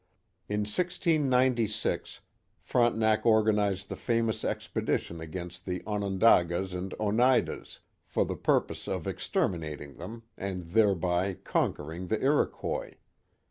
[0.49, 2.21] In 1696
[2.63, 9.97] Frontenac organized the famous expedition against the Onondagas and Oneidas, for the purpose of exterminating
[9.97, 12.95] them, and thereby conquering the Iroquois.